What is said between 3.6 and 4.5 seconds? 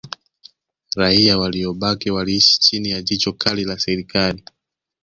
la Serikali